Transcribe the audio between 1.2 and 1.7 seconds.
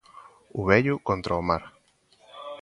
o mar.